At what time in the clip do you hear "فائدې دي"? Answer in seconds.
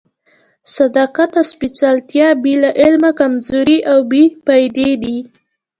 4.45-5.17